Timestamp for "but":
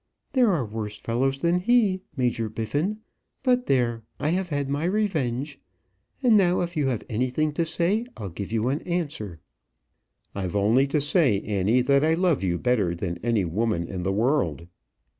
3.43-3.67